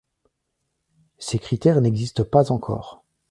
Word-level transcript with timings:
Ces 1.19 1.37
critères 1.37 1.79
n'existent 1.79 2.23
pas 2.23 2.51
encore. 2.51 3.03